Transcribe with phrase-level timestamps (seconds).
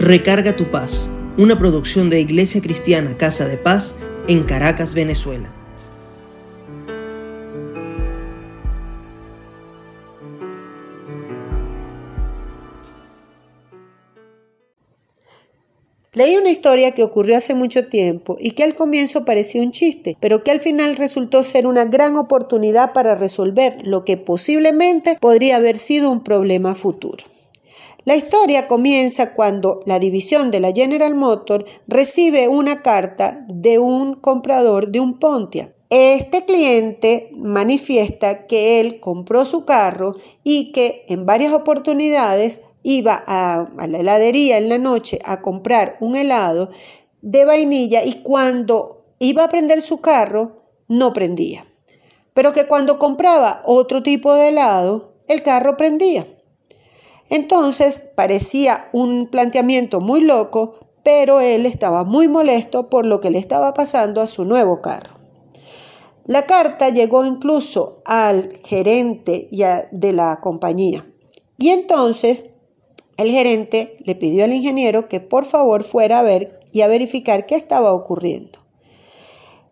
[0.00, 3.96] Recarga tu paz, una producción de Iglesia Cristiana Casa de Paz
[4.28, 5.52] en Caracas, Venezuela.
[16.12, 20.16] Leí una historia que ocurrió hace mucho tiempo y que al comienzo parecía un chiste,
[20.20, 25.56] pero que al final resultó ser una gran oportunidad para resolver lo que posiblemente podría
[25.56, 27.24] haber sido un problema futuro.
[28.08, 34.14] La historia comienza cuando la división de la General Motor recibe una carta de un
[34.14, 35.74] comprador de un Pontiac.
[35.90, 43.68] Este cliente manifiesta que él compró su carro y que en varias oportunidades iba a,
[43.76, 46.70] la heladería en la noche a comprar un helado
[47.20, 51.66] de vainilla y cuando iba a prender su carro no prendía.
[52.32, 56.24] Pero que cuando compraba otro tipo de helado, el carro prendía.
[57.30, 63.38] Entonces parecía un planteamiento muy loco, pero él estaba muy molesto por lo que le
[63.38, 65.18] estaba pasando a su nuevo carro.
[66.24, 69.48] La carta llegó incluso al gerente
[69.90, 71.06] de la compañía.
[71.56, 72.44] Y entonces
[73.16, 77.46] el gerente le pidió al ingeniero que por favor fuera a ver y a verificar
[77.46, 78.58] qué estaba ocurriendo.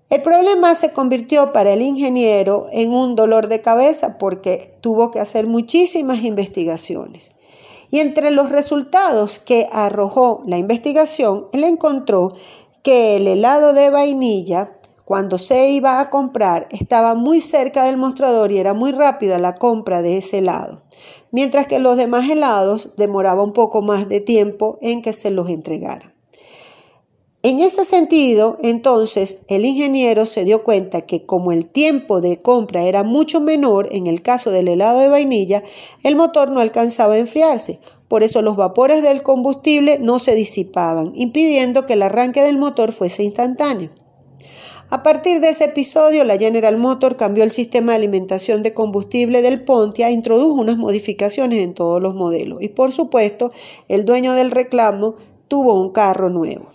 [0.09, 5.21] El problema se convirtió para el ingeniero en un dolor de cabeza porque tuvo que
[5.21, 7.36] hacer muchísimas investigaciones.
[7.91, 12.35] Y entre los resultados que arrojó la investigación, él encontró
[12.83, 18.53] que el helado de vainilla, cuando se iba a comprar, estaba muy cerca del mostrador
[18.53, 20.83] y era muy rápida la compra de ese helado
[21.37, 25.51] mientras que los demás helados demoraba un poco más de tiempo en que se los
[25.51, 26.16] entregara.
[27.49, 32.83] En ese sentido, entonces, el ingeniero se dio cuenta que como el tiempo de compra
[32.83, 35.63] era mucho menor en el caso del helado de vainilla,
[36.03, 37.79] el motor no alcanzaba a enfriarse.
[38.09, 42.91] Por eso los vapores del combustible no se disipaban, impidiendo que el arranque del motor
[42.91, 43.91] fuese instantáneo.
[44.91, 49.41] A partir de ese episodio, la General Motor cambió el sistema de alimentación de combustible
[49.43, 52.61] del Pontiac e introdujo unas modificaciones en todos los modelos.
[52.61, 53.53] Y por supuesto,
[53.87, 55.15] el dueño del reclamo
[55.47, 56.75] tuvo un carro nuevo.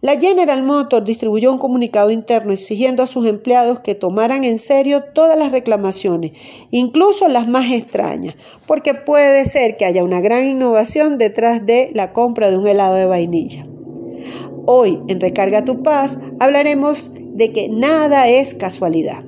[0.00, 5.04] La General Motors distribuyó un comunicado interno exigiendo a sus empleados que tomaran en serio
[5.14, 6.32] todas las reclamaciones,
[6.70, 8.34] incluso las más extrañas,
[8.66, 12.96] porque puede ser que haya una gran innovación detrás de la compra de un helado
[12.96, 13.64] de vainilla.
[14.66, 19.24] Hoy en Recarga tu Paz hablaremos de que nada es casualidad.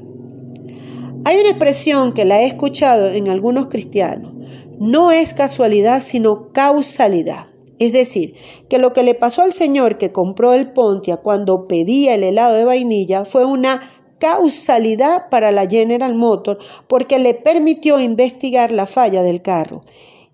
[1.24, 4.34] Hay una expresión que la he escuchado en algunos cristianos.
[4.78, 7.53] No es casualidad, sino causalidad.
[7.78, 8.34] Es decir,
[8.68, 12.54] que lo que le pasó al señor que compró el Pontia cuando pedía el helado
[12.54, 16.58] de vainilla fue una causalidad para la General Motor
[16.88, 19.82] porque le permitió investigar la falla del carro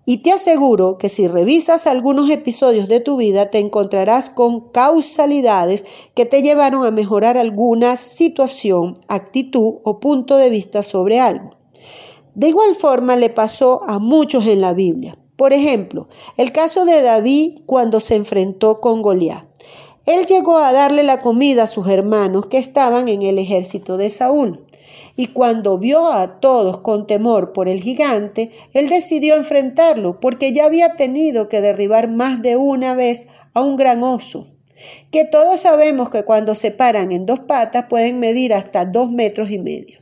[0.05, 5.85] y te aseguro que si revisas algunos episodios de tu vida te encontrarás con causalidades
[6.15, 11.51] que te llevaron a mejorar alguna situación, actitud o punto de vista sobre algo.
[12.33, 15.17] De igual forma le pasó a muchos en la Biblia.
[15.35, 19.45] Por ejemplo, el caso de David cuando se enfrentó con Goliat.
[20.05, 24.09] Él llegó a darle la comida a sus hermanos que estaban en el ejército de
[24.09, 24.65] Saúl
[25.15, 30.65] y cuando vio a todos con temor por el gigante, él decidió enfrentarlo porque ya
[30.65, 34.47] había tenido que derribar más de una vez a un gran oso,
[35.11, 39.51] que todos sabemos que cuando se paran en dos patas pueden medir hasta dos metros
[39.51, 39.99] y medio.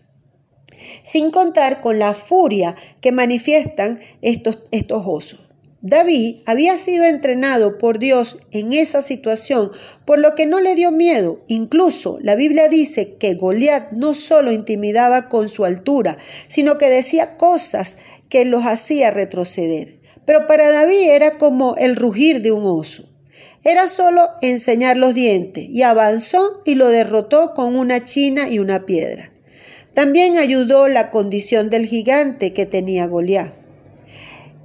[1.03, 5.50] Sin contar con la furia que manifiestan estos, estos osos.
[5.81, 9.72] David había sido entrenado por Dios en esa situación,
[10.03, 11.41] por lo que no le dio miedo.
[11.47, 16.18] Incluso la Biblia dice que Goliat no solo intimidaba con su altura,
[16.50, 17.95] sino que decía cosas
[18.28, 20.00] que los hacía retroceder.
[20.25, 23.07] Pero para David era como el rugir de un oso.
[23.63, 28.85] Era solo enseñar los dientes y avanzó y lo derrotó con una china y una
[28.85, 29.31] piedra.
[29.94, 33.53] También ayudó la condición del gigante que tenía Goliat.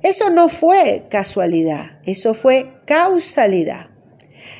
[0.03, 3.89] Eso no fue casualidad, eso fue causalidad.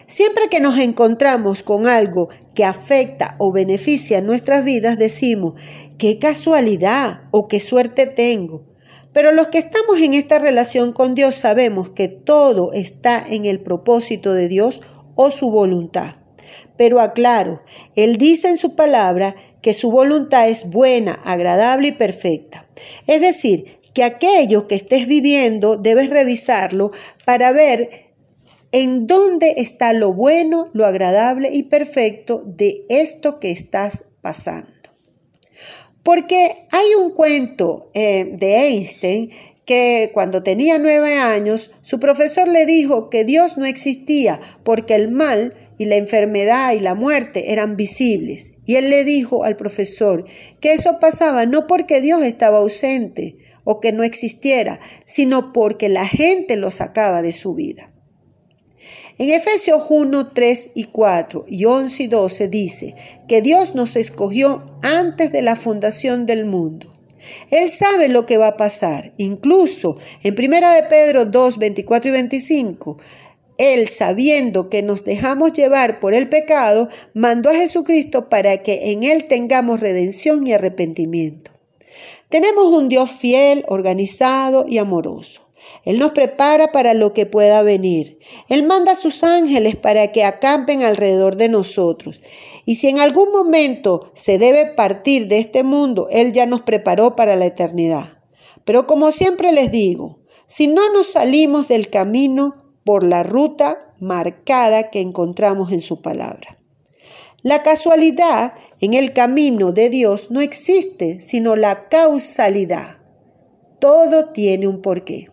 [0.07, 5.55] Siempre que nos encontramos con algo que afecta o beneficia nuestras vidas, decimos,
[5.99, 8.65] qué casualidad o qué suerte tengo.
[9.13, 13.61] Pero los que estamos en esta relación con Dios sabemos que todo está en el
[13.61, 14.83] propósito de Dios
[15.15, 16.17] o su voluntad.
[16.77, 17.63] Pero aclaro,
[17.95, 22.67] Él dice en su palabra que su voluntad es buena, agradable y perfecta.
[23.07, 26.93] Es decir, que aquello que estés viviendo debes revisarlo
[27.25, 28.13] para ver
[28.73, 34.69] en dónde está lo bueno, lo agradable y perfecto de esto que estás pasando.
[36.03, 39.31] Porque hay un cuento eh, de Einstein
[39.65, 45.11] que cuando tenía nueve años, su profesor le dijo que Dios no existía porque el
[45.11, 48.54] mal y la enfermedad y la muerte eran visibles.
[48.67, 50.25] Y él le dijo al profesor
[50.61, 56.07] que eso pasaba no porque Dios estaba ausente o que no existiera, sino porque la
[56.07, 57.91] gente lo sacaba de su vida.
[59.17, 62.95] En Efesios 1, 3 y 4 y 11 y 12 dice
[63.29, 66.93] que Dios nos escogió antes de la fundación del mundo.
[67.51, 69.15] Él sabe lo que va a pasar.
[69.17, 72.99] Incluso en 1 de Pedro 2, 24 y 25,
[73.59, 79.05] Él, sabiendo que nos dejamos llevar por el pecado, mandó a Jesucristo para que en
[79.05, 81.53] Él tengamos redención y arrepentimiento.
[82.29, 85.43] Tenemos un Dios fiel, organizado y amoroso.
[85.85, 88.19] Él nos prepara para lo que pueda venir.
[88.49, 92.21] Él manda a sus ángeles para que acampen alrededor de nosotros.
[92.65, 97.15] Y si en algún momento se debe partir de este mundo, Él ya nos preparó
[97.17, 98.19] para la eternidad.
[98.65, 104.91] Pero como siempre les digo, si no nos salimos del camino por la ruta marcada
[104.91, 106.59] que encontramos en su palabra.
[107.43, 112.99] La casualidad en el camino de Dios no existe, sino la causalidad.
[113.81, 115.31] Todo tiene un porqué.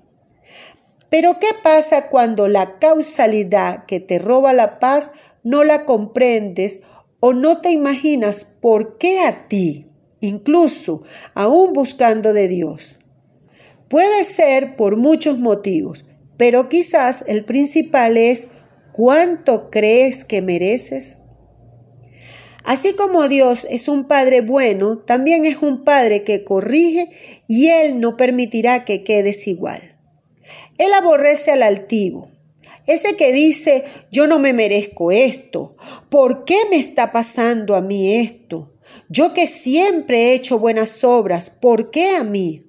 [1.10, 5.12] Pero ¿qué pasa cuando la causalidad que te roba la paz
[5.44, 6.82] no la comprendes
[7.20, 9.88] o no te imaginas por qué a ti,
[10.20, 12.96] incluso aún buscando de Dios?
[13.90, 16.06] Puede ser por muchos motivos,
[16.42, 18.48] pero quizás el principal es
[18.94, 21.18] ¿cuánto crees que mereces?
[22.64, 27.12] Así como Dios es un Padre bueno, también es un Padre que corrige
[27.48, 30.00] y Él no permitirá que quedes igual.
[30.80, 32.32] Él aborrece al altivo.
[32.88, 35.76] Ese que dice, yo no me merezco esto.
[36.10, 38.74] ¿Por qué me está pasando a mí esto?
[39.10, 42.66] Yo que siempre he hecho buenas obras, ¿por qué a mí?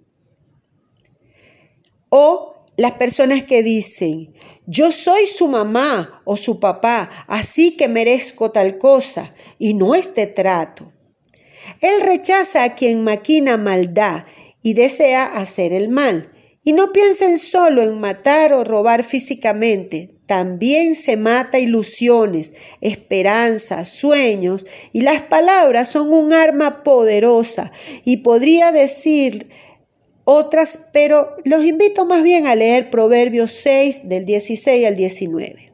[2.11, 2.51] O
[2.82, 4.34] las personas que dicen,
[4.67, 10.26] yo soy su mamá o su papá, así que merezco tal cosa, y no este
[10.26, 10.93] trato.
[11.81, 14.25] Él rechaza a quien maquina maldad
[14.62, 16.32] y desea hacer el mal.
[16.64, 24.67] Y no piensen solo en matar o robar físicamente, también se mata ilusiones, esperanzas, sueños,
[24.93, 27.70] y las palabras son un arma poderosa.
[28.05, 29.50] Y podría decir
[30.25, 35.67] otras, pero los invito más bien a leer Proverbios 6 del 16 al 19.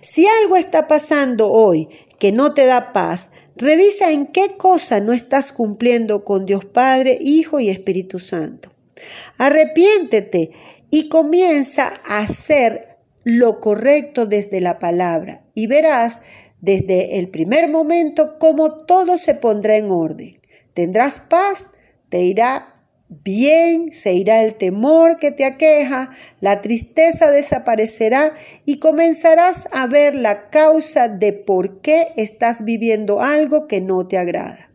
[0.00, 1.88] Si algo está pasando hoy
[2.18, 7.18] que no te da paz, revisa en qué cosa no estás cumpliendo con Dios Padre,
[7.20, 8.72] Hijo y Espíritu Santo.
[9.38, 10.50] Arrepiéntete
[10.90, 16.20] y comienza a hacer lo correcto desde la palabra y verás
[16.60, 20.40] desde el primer momento cómo todo se pondrá en orden.
[20.74, 21.68] Tendrás paz,
[22.08, 22.71] te irá
[23.22, 26.10] bien, se irá el temor que te aqueja,
[26.40, 33.66] la tristeza desaparecerá y comenzarás a ver la causa de por qué estás viviendo algo
[33.66, 34.70] que no te agrada.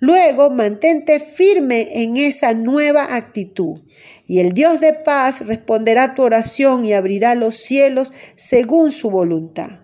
[0.00, 3.82] Luego mantente firme en esa nueva actitud
[4.26, 9.80] y el Dios de paz responderá tu oración y abrirá los cielos según su voluntad.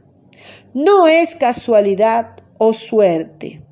[0.75, 3.63] No es casualidad o suerte,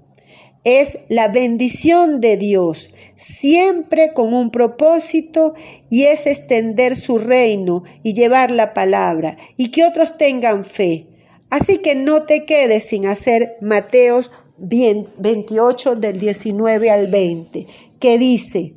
[0.67, 5.55] es la bendición de Dios, siempre con un propósito
[5.91, 11.07] y es extender su reino y llevar la palabra y que otros tengan fe.
[11.51, 17.69] Así que no te quedes sin hacer Mateos 28 del 19 al 20,
[18.01, 18.73] que dice,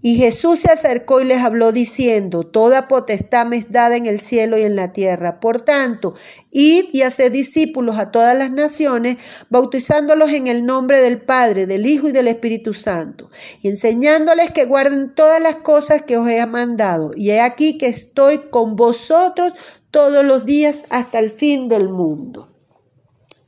[0.00, 4.20] y Jesús se acercó y les habló diciendo, Toda potestad me es dada en el
[4.20, 5.40] cielo y en la tierra.
[5.40, 6.14] Por tanto,
[6.52, 9.16] id y haced discípulos a todas las naciones,
[9.50, 14.66] bautizándolos en el nombre del Padre, del Hijo y del Espíritu Santo, y enseñándoles que
[14.66, 17.10] guarden todas las cosas que os he mandado.
[17.16, 19.52] Y he aquí que estoy con vosotros
[19.90, 22.54] todos los días hasta el fin del mundo.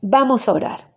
[0.00, 0.90] Vamos a orar.